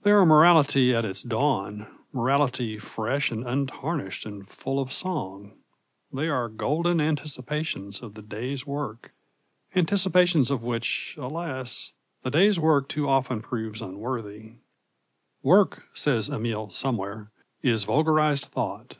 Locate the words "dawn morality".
1.20-2.78